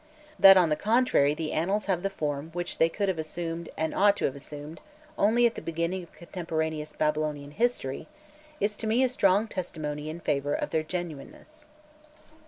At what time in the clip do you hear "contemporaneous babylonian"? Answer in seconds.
6.11-7.51